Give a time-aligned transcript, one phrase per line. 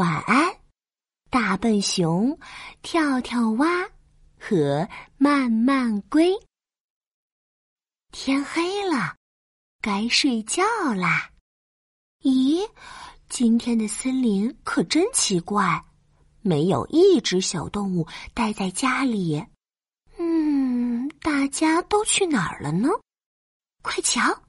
[0.00, 0.56] 晚安，
[1.28, 2.38] 大笨熊、
[2.80, 3.86] 跳跳蛙
[4.40, 4.88] 和
[5.18, 6.32] 慢慢龟。
[8.10, 9.16] 天黑了，
[9.82, 10.62] 该睡觉
[10.94, 11.30] 啦。
[12.22, 12.66] 咦，
[13.28, 15.84] 今天的森林可真奇怪，
[16.40, 19.44] 没有一只小动物待在家里。
[20.16, 22.88] 嗯，大家都去哪儿了呢？
[23.82, 24.44] 快瞧，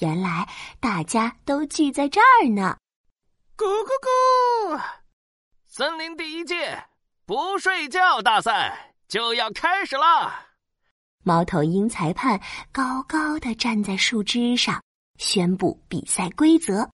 [0.00, 0.48] 原来
[0.80, 2.76] 大家都聚在这儿呢。
[3.56, 4.67] 咕咕咕！
[5.78, 6.86] 森林第一届
[7.24, 10.48] 不睡觉大赛就要开始啦！
[11.22, 12.40] 猫头鹰裁判
[12.72, 14.82] 高高的站在树枝上，
[15.18, 16.90] 宣布比赛规则：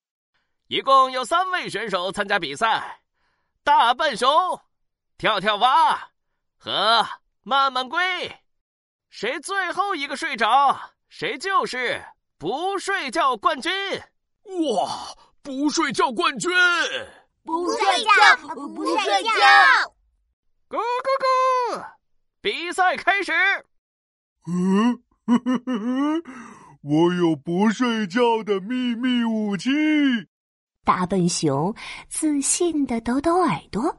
[0.67, 3.01] 一共有三位选手参加比赛，
[3.63, 4.29] 大笨熊、
[5.17, 6.11] 跳跳蛙
[6.59, 7.07] 和
[7.43, 7.99] 慢慢龟。
[9.09, 10.79] 谁最后一个睡着，
[11.09, 12.05] 谁就是
[12.37, 13.73] 不睡觉冠军！
[14.75, 15.17] 哇！
[15.41, 16.53] 不睡觉冠军！
[17.45, 19.31] 不睡觉，不睡觉！
[20.69, 21.85] 咕咕咕！
[22.41, 23.33] 比赛开始。
[24.47, 25.03] 嗯，
[26.83, 29.71] 我有不睡觉的秘密武器。
[30.85, 31.75] 大笨熊
[32.09, 33.95] 自信的抖抖耳朵，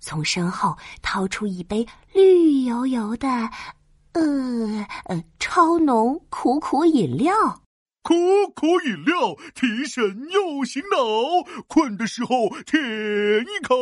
[0.00, 3.28] 从身后掏出一杯绿油油的，
[4.12, 7.34] 呃呃，超浓苦苦饮料。
[8.08, 8.14] 苦
[8.54, 10.98] 苦饮料提神又醒脑，
[11.66, 13.76] 困的时候舔一口。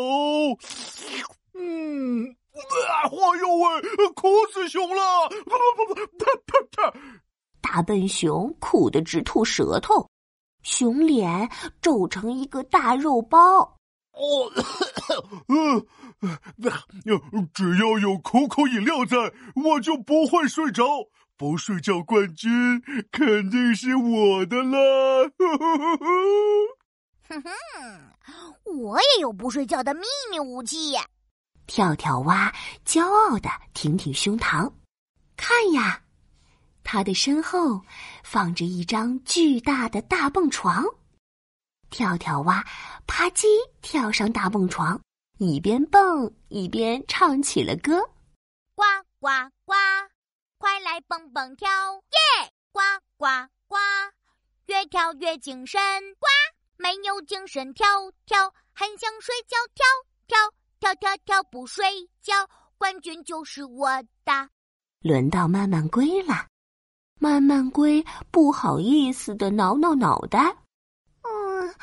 [1.54, 5.28] 嗯，啊，哎哟喂，苦死熊了！
[5.28, 6.98] 不不不，啪啪啪！
[7.60, 10.10] 大笨熊苦得直吐舌头，
[10.64, 11.48] 熊脸
[11.80, 13.78] 皱成一个大肉包。
[14.10, 14.50] 哦，
[15.46, 15.86] 嗯，
[17.54, 19.16] 只要有苦苦饮料在，
[19.54, 20.84] 我就不会睡着。
[21.36, 24.78] 不睡觉冠军肯定是我的啦！
[27.28, 27.50] 哼哼，
[28.64, 30.94] 我也有不睡觉的秘密武器。
[31.66, 32.54] 跳跳蛙
[32.86, 34.72] 骄傲的挺挺胸膛，
[35.36, 36.00] 看呀，
[36.84, 37.82] 他的身后
[38.22, 40.84] 放着一张巨大的大蹦床。
[41.90, 42.64] 跳跳蛙
[43.06, 43.46] 啪叽
[43.82, 44.98] 跳上大蹦床，
[45.38, 48.00] 一边蹦一边唱起了歌：
[48.74, 48.82] 呱
[49.20, 49.28] 呱
[51.02, 52.52] 蹦蹦跳，耶！
[52.72, 52.80] 呱
[53.16, 53.26] 呱
[53.68, 53.76] 呱，
[54.66, 55.80] 越跳越精神。
[56.18, 56.26] 呱，
[56.76, 57.86] 没有精神跳
[58.24, 59.56] 跳，很想睡觉。
[59.74, 59.84] 跳
[60.26, 60.38] 跳
[60.78, 62.34] 跳跳跳，不睡觉，
[62.78, 63.88] 冠军就是我
[64.24, 64.50] 的。
[65.00, 66.48] 轮到慢慢龟了，
[67.18, 70.56] 慢慢龟不好意思的挠挠脑袋。
[71.22, 71.74] 嗯，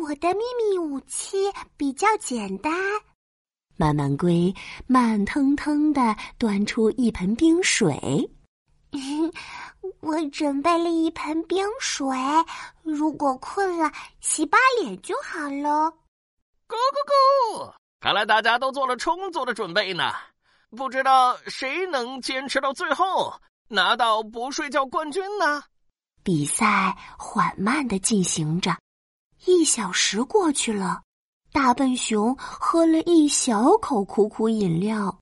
[0.00, 1.36] 我的秘密武器
[1.76, 2.72] 比较简单。
[3.76, 4.54] 慢慢龟
[4.86, 8.30] 慢腾腾的端出一盆冰水，
[10.00, 12.06] 我准备了一盆冰水，
[12.82, 13.90] 如果困了，
[14.20, 15.92] 洗把脸就好了。
[16.68, 17.72] 咕咕咕！
[18.00, 20.12] 看来大家都做了充足的准备呢。
[20.76, 23.34] 不知道谁能坚持到最后，
[23.68, 25.62] 拿到不睡觉冠军呢？
[26.22, 28.76] 比赛缓慢的进行着，
[29.44, 31.02] 一小时过去了。
[31.52, 35.18] 大笨熊喝了一小口苦苦饮料，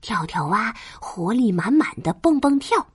[0.00, 2.86] 跳跳蛙活力满满的蹦蹦跳，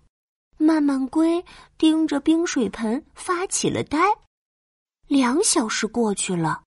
[0.58, 1.46] 慢慢龟
[1.78, 4.00] 盯着冰水盆发起了呆。
[5.08, 6.64] 两小时过去了，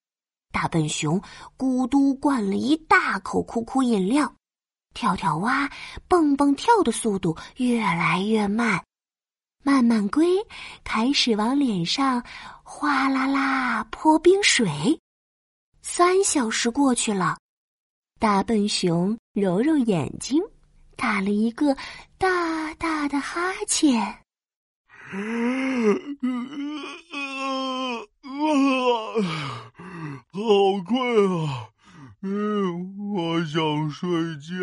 [0.53, 1.21] 大笨熊
[1.59, 4.33] 咕嘟灌了一大口苦苦饮料，
[4.95, 5.69] 跳跳蛙
[6.07, 8.85] 蹦蹦跳的速度越来越慢，
[9.65, 10.29] 慢慢龟
[10.85, 12.23] 开始往脸上
[12.63, 15.01] 哗啦啦泼冰水。
[15.87, 17.37] 三小时过去了，
[18.19, 20.43] 大笨熊揉揉眼睛，
[20.97, 21.77] 打了一个
[22.17, 24.01] 大大的哈欠。
[30.33, 30.41] 好
[30.87, 31.69] 困啊！
[32.23, 34.09] 嗯，我想睡
[34.39, 34.55] 觉。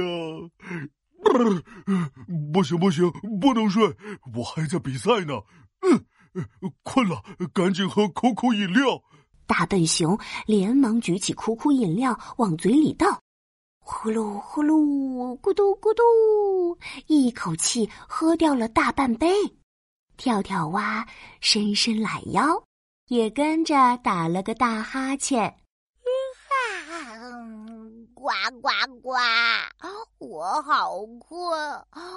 [2.51, 3.95] 不行不行，不能睡，
[4.35, 5.35] 我还在比赛呢。
[5.83, 6.03] 嗯，
[6.81, 7.21] 困了，
[7.53, 9.03] 赶紧喝可口饮料。
[9.51, 13.19] 大笨熊连忙举起苦苦饮料往嘴里倒，
[13.83, 19.27] 呼噜呼噜，咕嘟咕嘟，一口气喝掉了大半杯。
[20.15, 21.05] 跳跳蛙
[21.41, 22.63] 伸伸懒腰，
[23.09, 25.53] 也跟着打了个大哈欠。
[28.13, 28.29] 呱
[28.61, 28.69] 呱
[29.01, 29.17] 呱！
[30.19, 31.59] 我好困，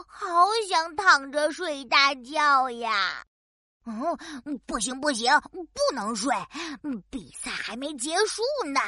[0.07, 3.25] 好想躺着睡大觉呀。
[3.87, 6.35] 嗯，不行不行，不能睡，
[7.11, 8.81] 比赛还没结束呢。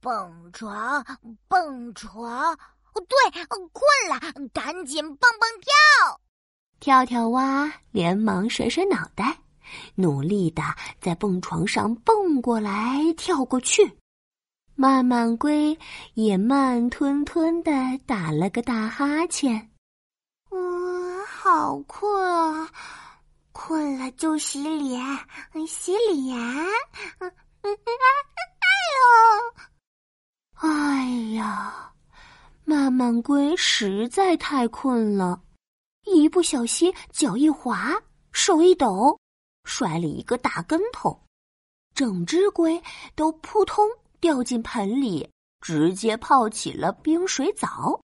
[0.00, 1.04] 蹦床，
[1.46, 2.56] 蹦床，
[2.94, 6.20] 对，困了，赶紧蹦蹦跳。
[6.80, 9.38] 跳跳蛙连忙甩甩脑袋，
[9.94, 10.62] 努力的
[11.00, 13.98] 在蹦床上蹦过来跳过去。
[14.74, 15.78] 慢慢龟
[16.14, 17.70] 也慢吞吞的
[18.06, 19.70] 打了个大哈欠。
[20.50, 22.70] 嗯，好困啊！
[23.52, 25.00] 困了就洗脸，
[25.66, 26.36] 洗脸。
[26.38, 27.70] 哎
[28.98, 31.92] 呦，哎呀，
[32.64, 35.42] 慢慢龟实在太困了，
[36.04, 37.92] 一不小心脚一滑，
[38.32, 39.18] 手一抖，
[39.64, 41.20] 摔了一个大跟头，
[41.94, 42.82] 整只龟
[43.14, 43.88] 都扑通。
[44.20, 45.28] 掉进盆里，
[45.60, 48.00] 直接泡起了冰水澡。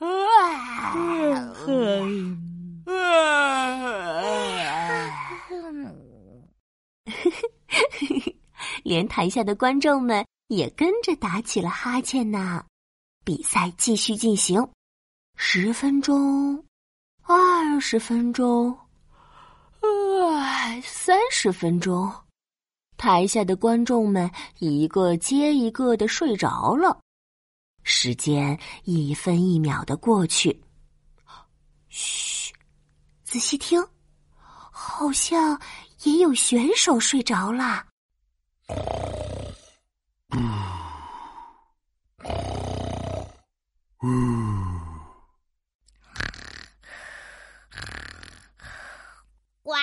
[0.00, 0.92] 啊
[8.84, 12.64] 连台下的观众们也跟着打起了哈欠呢。
[13.24, 14.64] 比赛继续进行，
[15.34, 16.64] 十分钟，
[17.22, 18.78] 二十分钟，
[20.84, 22.12] 三十分钟。
[22.96, 24.30] 台下的观众们
[24.60, 27.00] 一个接一个的睡着了，
[27.82, 30.62] 时间一分一秒的过去。
[31.88, 32.35] 嘘，
[33.36, 33.86] 仔细听，
[34.40, 35.60] 好像
[36.04, 37.84] 也有选手睡着了。
[49.64, 49.76] 哇。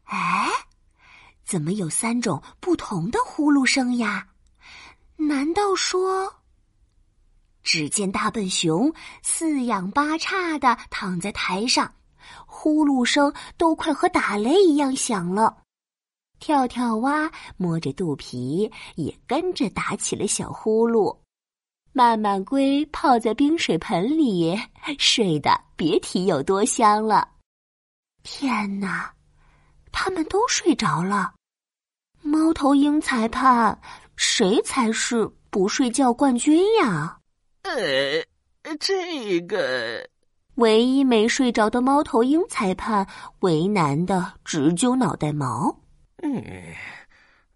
[0.06, 0.48] 哎，
[1.44, 4.26] 怎么有三种不同的呼噜声呀？
[5.28, 6.32] 难道说……
[7.62, 11.94] 只见大笨熊四仰八叉的躺在台上，
[12.46, 15.58] 呼噜声都快和打雷一样响了。
[16.38, 21.18] 跳跳蛙摸着肚皮，也跟着打起了小呼噜。
[21.92, 24.58] 慢慢龟泡在冰水盆里，
[24.98, 27.28] 睡得别提有多香了。
[28.22, 29.12] 天哪，
[29.92, 31.34] 他们都睡着了。
[32.22, 33.80] 猫头鹰裁判，
[34.22, 37.16] 谁才是不睡觉冠军呀？
[37.62, 38.22] 呃，
[38.78, 40.06] 这个
[40.56, 43.06] 唯一没睡着的猫头鹰裁判
[43.38, 45.74] 为难的直揪脑袋毛。
[46.22, 46.44] 嗯。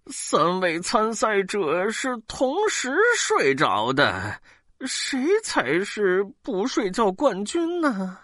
[0.07, 4.41] 三位参赛者是同时睡着的，
[4.87, 8.17] 谁才是不睡觉冠军呢？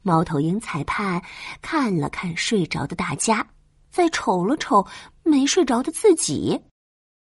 [0.00, 1.22] 猫头鹰裁判
[1.60, 3.46] 看了看睡着的大家，
[3.90, 4.86] 再瞅了瞅
[5.22, 6.58] 没睡着的自己，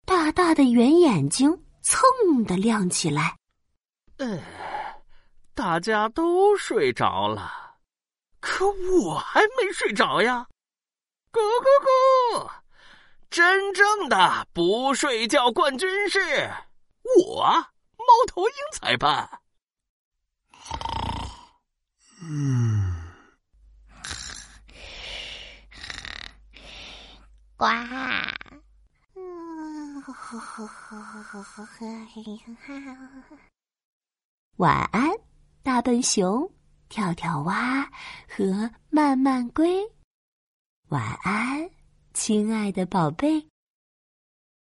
[0.08, 1.50] 大大的圆眼睛
[1.82, 2.02] 蹭
[2.44, 3.36] 的亮起来。
[4.16, 4.40] 呃，
[5.52, 7.76] 大家都睡着了，
[8.40, 10.46] 可我还没睡着呀！
[11.30, 12.50] 咕咕咕！
[13.28, 16.50] 真正的不睡觉冠军是
[17.18, 17.42] 我，
[17.98, 19.28] 猫头鹰裁判。
[22.22, 22.94] 嗯，
[27.58, 27.66] 呱。
[34.58, 35.10] 晚安，
[35.62, 36.50] 大笨熊、
[36.90, 37.88] 跳跳蛙
[38.28, 39.80] 和慢慢龟。
[40.88, 41.70] 晚安。
[42.12, 43.48] 亲爱的宝贝。